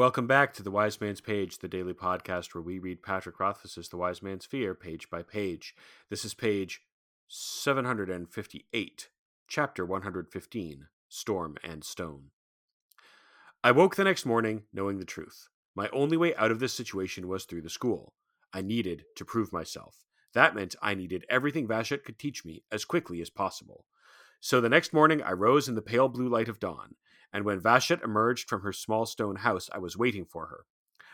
[0.00, 3.90] Welcome back to the Wise Man's Page, the daily podcast where we read Patrick Rothfuss's
[3.90, 5.74] The Wise Man's Fear page by page.
[6.08, 6.80] This is page
[7.28, 9.08] 758,
[9.46, 12.30] chapter 115 Storm and Stone.
[13.62, 15.50] I woke the next morning knowing the truth.
[15.74, 18.14] My only way out of this situation was through the school.
[18.54, 20.06] I needed to prove myself.
[20.32, 23.84] That meant I needed everything Vashet could teach me as quickly as possible.
[24.40, 26.94] So the next morning I rose in the pale blue light of dawn
[27.32, 30.64] and when Vashet emerged from her small stone house, I was waiting for her.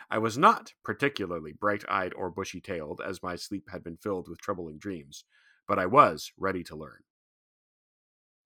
[0.09, 4.29] I was not particularly bright eyed or bushy tailed, as my sleep had been filled
[4.29, 5.25] with troubling dreams,
[5.67, 7.03] but I was ready to learn.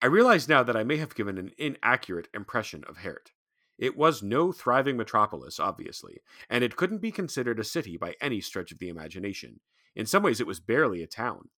[0.02, 3.30] I realize now that I may have given an inaccurate impression of Haert.
[3.78, 8.40] It was no thriving metropolis, obviously, and it couldn't be considered a city by any
[8.40, 9.60] stretch of the imagination.
[9.94, 11.50] In some ways, it was barely a town.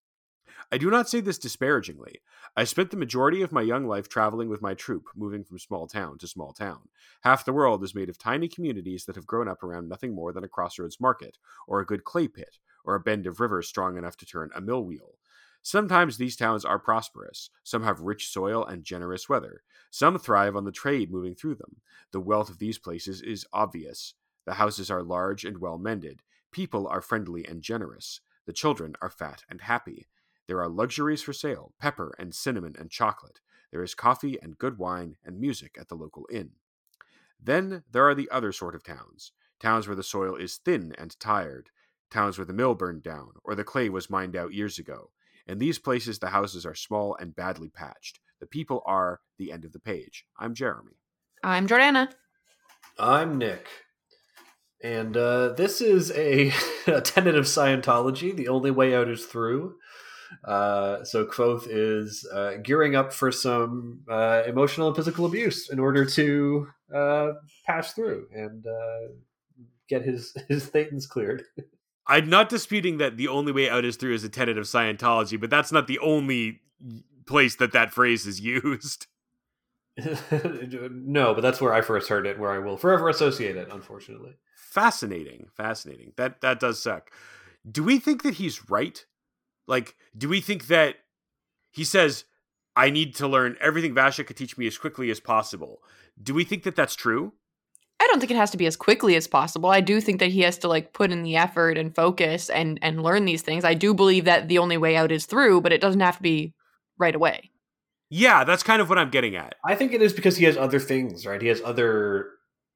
[0.72, 2.22] I do not say this disparagingly.
[2.56, 5.86] I spent the majority of my young life traveling with my troop, moving from small
[5.86, 6.88] town to small town.
[7.20, 10.32] Half the world is made of tiny communities that have grown up around nothing more
[10.32, 12.56] than a crossroads market, or a good clay pit,
[12.86, 15.18] or a bend of river strong enough to turn a mill wheel.
[15.60, 17.50] Sometimes these towns are prosperous.
[17.62, 19.64] Some have rich soil and generous weather.
[19.90, 21.82] Some thrive on the trade moving through them.
[22.12, 24.14] The wealth of these places is obvious.
[24.46, 26.22] The houses are large and well mended.
[26.50, 28.20] People are friendly and generous.
[28.46, 30.06] The children are fat and happy.
[30.46, 33.40] There are luxuries for sale pepper and cinnamon and chocolate.
[33.70, 36.50] There is coffee and good wine and music at the local inn.
[37.40, 41.18] Then there are the other sort of towns towns where the soil is thin and
[41.20, 41.70] tired,
[42.10, 45.10] towns where the mill burned down or the clay was mined out years ago.
[45.46, 48.18] In these places, the houses are small and badly patched.
[48.40, 50.24] The people are the end of the page.
[50.36, 50.98] I'm Jeremy.
[51.44, 52.12] I'm Jordana.
[52.98, 53.68] I'm Nick.
[54.82, 56.52] And uh, this is a,
[56.88, 58.34] a tenet of Scientology.
[58.34, 59.76] The only way out is through.
[60.44, 65.78] Uh, so Kvothe is uh, gearing up for some uh, emotional and physical abuse in
[65.78, 67.32] order to uh,
[67.66, 69.12] pass through and uh,
[69.88, 71.44] get his his thetans cleared.
[72.06, 75.40] I'm not disputing that the only way out is through is a tenet of Scientology,
[75.40, 76.60] but that's not the only
[77.26, 79.06] place that that phrase is used.
[79.98, 83.68] no, but that's where I first heard it, where I will forever associate it.
[83.70, 86.12] Unfortunately, fascinating, fascinating.
[86.16, 87.10] That that does suck.
[87.70, 89.04] Do we think that he's right?
[89.66, 90.96] Like, do we think that
[91.70, 92.24] he says,
[92.76, 95.82] I need to learn everything Vasha could teach me as quickly as possible?
[96.22, 97.32] Do we think that that's true?
[98.00, 99.70] I don't think it has to be as quickly as possible.
[99.70, 102.78] I do think that he has to like put in the effort and focus and
[102.82, 103.64] and learn these things.
[103.64, 106.22] I do believe that the only way out is through, but it doesn't have to
[106.22, 106.52] be
[106.98, 107.50] right away.
[108.10, 109.54] Yeah, that's kind of what I'm getting at.
[109.64, 111.40] I think it is because he has other things, right?
[111.40, 112.30] He has other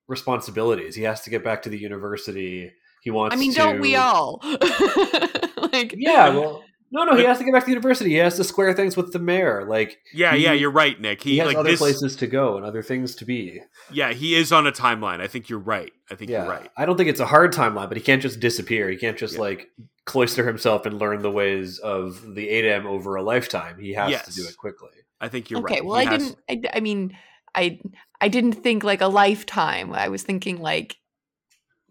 [0.06, 0.94] responsibilities.
[0.94, 2.72] He has to get back to the university.
[3.02, 3.58] He wants I mean, to...
[3.58, 4.40] don't we all?
[5.72, 8.10] like Yeah, well no, no, he has to get back to the university.
[8.10, 9.64] He has to square things with the mayor.
[9.64, 11.22] Like, yeah, he, yeah, you're right, Nick.
[11.22, 13.60] He, he has like, other this, places to go and other things to be.
[13.90, 15.20] Yeah, he is on a timeline.
[15.20, 15.92] I think you're right.
[16.10, 16.70] I think yeah, you're right.
[16.76, 18.88] I don't think it's a hard timeline, but he can't just disappear.
[18.88, 19.40] He can't just yeah.
[19.40, 19.68] like
[20.04, 23.78] cloister himself and learn the ways of the Adem over a lifetime.
[23.80, 24.26] He has yes.
[24.26, 24.90] to do it quickly.
[25.20, 25.80] I think you're okay, right.
[25.80, 25.86] Okay.
[25.86, 26.34] Well, he I has...
[26.48, 26.66] didn't.
[26.66, 27.16] I, I mean,
[27.54, 27.80] I
[28.20, 29.92] I didn't think like a lifetime.
[29.92, 30.96] I was thinking like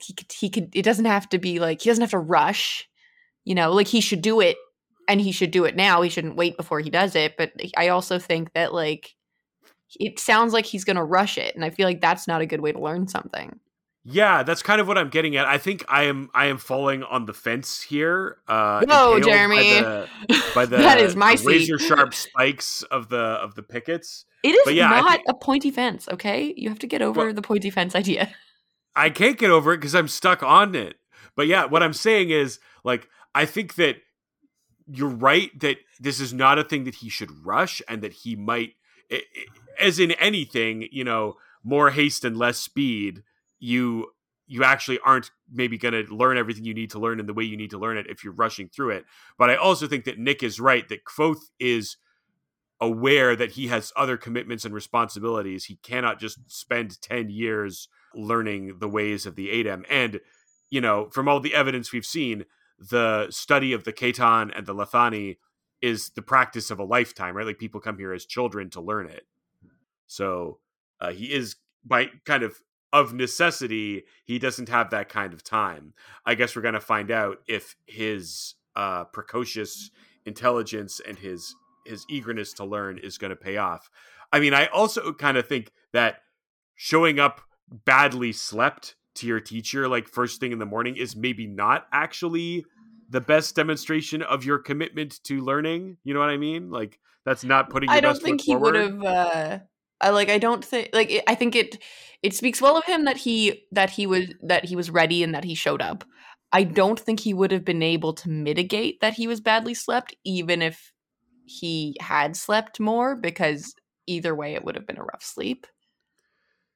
[0.02, 0.74] he could he could.
[0.74, 2.88] It doesn't have to be like he doesn't have to rush.
[3.44, 4.58] You know, like he should do it
[5.08, 6.02] and he should do it now.
[6.02, 7.38] He shouldn't wait before he does it.
[7.38, 9.16] But I also think that like
[10.00, 12.46] it sounds like he's going to rush it, and I feel like that's not a
[12.46, 13.60] good way to learn something.
[14.08, 15.48] Yeah, that's kind of what I'm getting at.
[15.48, 18.38] I think I am I am falling on the fence here.
[18.48, 23.18] Uh, no, Jeremy, by the, by the that is my razor sharp spikes of the
[23.18, 24.26] of the pickets.
[24.44, 26.08] It is yeah, not think, a pointy fence.
[26.08, 28.30] Okay, you have to get over well, the pointy fence idea.
[28.96, 30.98] I can't get over it because I'm stuck on it.
[31.36, 33.98] But yeah, what I'm saying is like I think that
[34.88, 38.36] you're right that this is not a thing that he should rush and that he
[38.36, 38.74] might
[39.80, 43.24] as in anything you know more haste and less speed
[43.60, 44.08] you
[44.48, 47.44] you actually aren't maybe going to learn everything you need to learn in the way
[47.44, 49.06] you need to learn it if you're rushing through it.
[49.38, 51.98] But i also think that nick is right that kvothe is
[52.82, 55.66] aware that he has other commitments and responsibilities.
[55.66, 60.22] He cannot just spend 10 years learning the ways of the adem and
[60.70, 62.46] you know from all the evidence we've seen
[62.80, 65.38] the study of the Ketan and the Lethani
[65.82, 67.46] is the practice of a lifetime, right?
[67.46, 69.26] Like people come here as children to learn it.
[70.08, 70.60] So
[71.00, 72.60] uh, he is by kind of
[72.94, 75.94] of necessity, he doesn't have that kind of time.
[76.26, 79.92] I guess we're going to find out if his uh, precocious
[80.26, 81.56] intelligence and his
[81.86, 83.90] his eagerness to learn is going to pay off.
[84.32, 86.22] I mean, I also kind of think that
[86.74, 91.48] showing up badly slept to your teacher like first thing in the morning is maybe
[91.48, 92.66] not actually
[93.10, 95.98] the best demonstration of your commitment to learning.
[96.04, 96.72] You know what I mean?
[96.72, 97.90] Like that's not putting.
[97.90, 99.04] I don't think he would have.
[99.04, 99.60] Uh,
[100.02, 101.78] I like I don't think like it, I think it
[102.22, 105.34] it speaks well of him that he that he was that he was ready and
[105.34, 106.04] that he showed up.
[106.52, 110.16] I don't think he would have been able to mitigate that he was badly slept
[110.24, 110.94] even if
[111.46, 113.76] he had slept more because
[114.08, 115.68] either way it would have been a rough sleep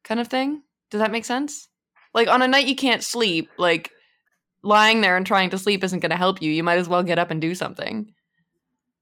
[0.03, 0.63] kind of thing.
[0.89, 1.68] Does that make sense?
[2.14, 3.92] Like on a night you can't sleep, like
[4.64, 6.52] lying there and trying to sleep isn't going to help you.
[6.52, 8.14] You might as well get up and do something.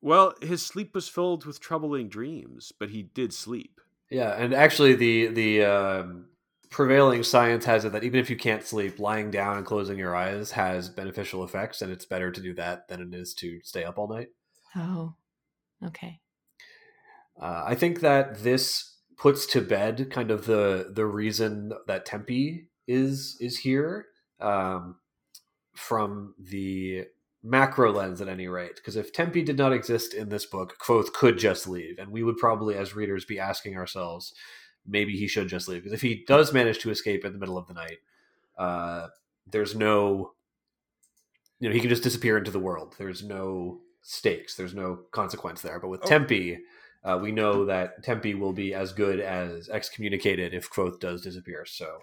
[0.02, 3.82] Well, his sleep was filled with troubling dreams, but he did sleep.
[4.10, 6.28] Yeah, and actually, the the um,
[6.70, 10.16] prevailing science has it that even if you can't sleep, lying down and closing your
[10.16, 13.84] eyes has beneficial effects, and it's better to do that than it is to stay
[13.84, 14.30] up all night.
[14.76, 15.16] Oh,
[15.84, 16.20] okay.
[17.42, 22.68] Uh, I think that this puts to bed kind of the the reason that Tempi
[22.88, 24.08] is is here
[24.40, 24.96] um,
[25.76, 27.06] from the
[27.44, 28.76] macro lens at any rate.
[28.76, 32.24] Because if Tempi did not exist in this book, Kvothe could just leave, and we
[32.24, 34.34] would probably, as readers, be asking ourselves,
[34.86, 35.84] maybe he should just leave.
[35.84, 37.98] Because if he does manage to escape in the middle of the night,
[38.58, 39.08] uh,
[39.50, 40.34] there's no,
[41.60, 42.96] you know, he can just disappear into the world.
[42.98, 44.56] There's no stakes.
[44.56, 45.80] There's no consequence there.
[45.80, 46.08] But with Oh.
[46.08, 46.60] Tempi,
[47.04, 51.66] uh, we know that Tempi will be as good as excommunicated if Kvothe does disappear.
[51.66, 52.00] So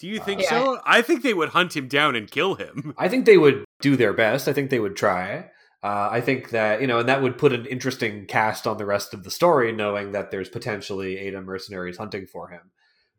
[0.00, 0.48] Do you think Yeah.
[0.50, 0.80] so?
[0.84, 2.94] I think they would hunt him down and kill him.
[2.98, 4.48] I think they would do their best.
[4.48, 5.50] I think they would try.
[5.82, 8.86] Uh, I think that you know, and that would put an interesting cast on the
[8.86, 12.70] rest of the story, knowing that there's potentially Adem mercenaries hunting for him.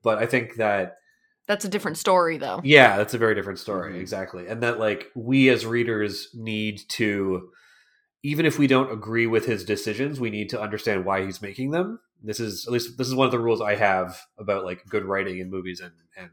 [0.03, 0.95] But I think that
[1.47, 2.59] That's a different story though.
[2.63, 3.99] yeah, that's a very different story, Mhm.
[4.01, 4.47] exactly.
[4.47, 7.49] And that like we as readers need to,
[8.23, 11.69] even if we don't agree with his decisions, we need to understand why he's making
[11.69, 11.99] them.
[12.23, 15.05] This is at least this is one of the rules I have about like good
[15.05, 16.31] writing in movies and and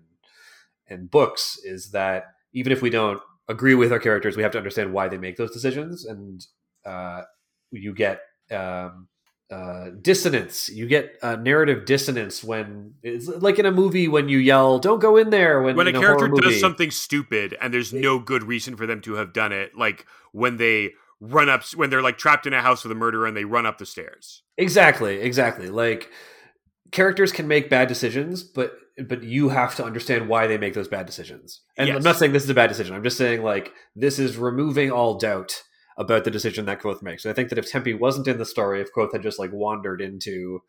[0.93, 4.59] and books is that even if we don't agree with our characters, we have to
[4.59, 6.47] understand why they make those decisions, and
[6.85, 7.23] uh,
[7.71, 9.09] you get um,
[9.50, 10.69] uh, dissonance.
[10.69, 15.00] You get uh, narrative dissonance when it's like in a movie when you yell, "Don't
[15.00, 18.43] go in there!" When, When a in character does something stupid and there's no good
[18.43, 22.19] reason for them to have done it, like when they run up, when they're like
[22.19, 24.43] trapped in a house with a murderer and they run up the stairs.
[24.56, 25.69] Exactly, exactly.
[25.69, 26.11] Like
[26.93, 28.75] characters can make bad decisions, but
[29.09, 31.62] but you have to understand why they make those bad decisions.
[31.77, 32.94] And I'm not saying this is a bad decision.
[32.94, 35.62] I'm just saying like this is removing all doubt
[35.99, 37.25] about the decision that Kvothe makes.
[37.25, 39.50] And I think that if Tempi wasn't in the story, if Kvothe had just like
[39.53, 40.61] wandered into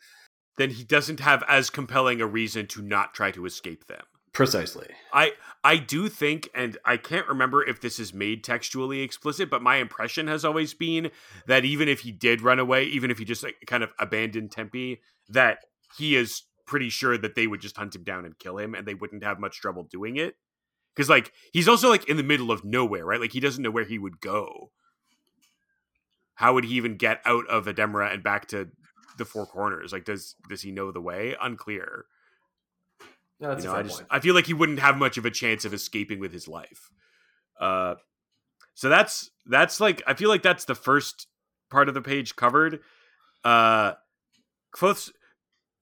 [0.58, 4.04] Then he doesn't have as compelling a reason to not try to escape them.
[4.34, 4.88] precisely.
[5.14, 5.34] I
[5.64, 9.78] I do think, and I can't remember if this is made textually explicit, but my
[9.78, 11.12] impression has always been
[11.48, 14.52] that even if he did run away, even if he just like kind of abandoned
[14.52, 15.60] Tempi, that
[15.98, 18.88] he is pretty sure that they would just hunt him down and kill him, and
[18.88, 20.36] they wouldn't have much trouble doing it.
[20.96, 23.20] Because like he's also like in the middle of nowhere, right?
[23.20, 24.72] Like he doesn't know where he would go.
[26.36, 28.70] How would he even get out of Ademre and back to
[29.18, 29.92] the four corners?
[29.92, 31.36] Like, does does he know the way?
[31.42, 32.06] Unclear
[33.40, 34.08] No, that's you a fair I just point.
[34.12, 36.92] I feel like he wouldn't have much of a chance of escaping with his life.
[37.60, 37.96] Uh,
[38.74, 41.28] so that's that's like I feel like that's the first
[41.70, 42.80] part of the page covered.
[43.44, 43.94] Uh,
[44.76, 45.12] Kvothe's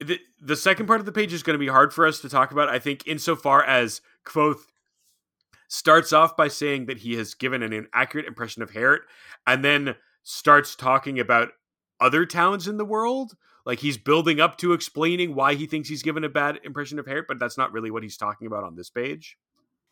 [0.02, 2.30] the the second part of the page is going to be hard for us to
[2.30, 2.70] talk about.
[2.70, 4.62] I think insofar as Kvothe
[5.68, 9.02] starts off by saying that he has given an inaccurate impression of Haert,
[9.46, 11.50] and then starts talking about
[12.00, 13.36] other towns in the world.
[13.66, 17.06] Like he's building up to explaining why he thinks he's given a bad impression of
[17.06, 19.38] Haert, but that's not really what he's talking about on this page.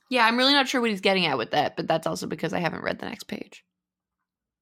[0.10, 2.52] Yeah, I'm really not sure what he's getting at with that, but that's also because
[2.52, 3.64] I haven't read the next page.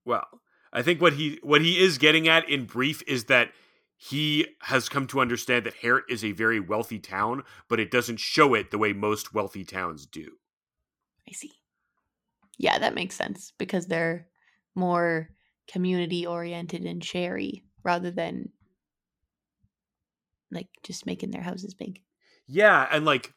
[0.04, 0.28] Well,
[0.74, 3.52] I think what he what he is getting at in brief is that
[3.98, 8.20] he has come to understand that Haert is a very wealthy town, but it doesn't
[8.20, 10.34] show it the way most wealthy towns do.
[11.28, 11.52] I see.
[12.60, 14.28] Yeah, that makes sense because they're
[14.76, 15.30] more
[15.68, 18.50] community oriented and sherry rather than
[20.52, 22.02] like just making their houses big.
[22.46, 23.34] Yeah, and like,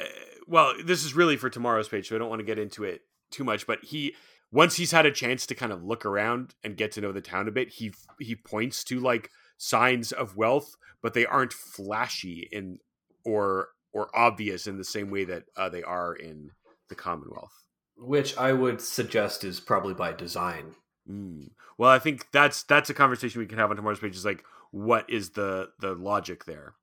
[0.00, 0.04] uh,
[0.46, 3.02] well, this is really for tomorrow's page, so I don't want to get into it
[3.30, 3.66] too much.
[3.66, 4.14] But he,
[4.52, 7.20] once he's had a chance to kind of look around and get to know the
[7.20, 12.48] town a bit, he he points to like signs of wealth, but they aren't flashy
[12.50, 12.78] in
[13.24, 16.50] or or obvious in the same way that uh, they are in
[16.88, 17.52] the Commonwealth.
[17.96, 20.74] Which I would suggest is probably by design.
[21.08, 21.50] Mm.
[21.78, 24.16] Well, I think that's that's a conversation we can have on tomorrow's page.
[24.16, 26.74] Is like, what is the the logic there?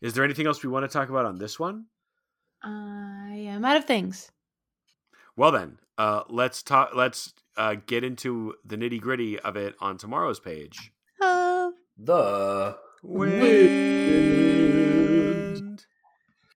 [0.00, 1.86] Is there anything else we want to talk about on this one?
[2.62, 4.30] I am out of things.
[5.36, 6.90] Well then, uh, let's talk.
[6.94, 10.92] Let's uh, get into the nitty gritty of it on tomorrow's page.
[11.98, 13.86] The Wind.